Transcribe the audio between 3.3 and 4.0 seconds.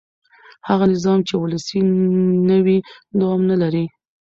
نه لري